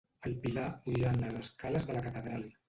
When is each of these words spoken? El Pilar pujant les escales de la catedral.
El 0.27 0.31
Pilar 0.45 0.63
pujant 0.87 1.21
les 1.25 1.37
escales 1.43 1.87
de 1.91 1.99
la 1.99 2.03
catedral. 2.09 2.51